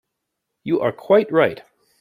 [0.63, 1.61] You are quite right.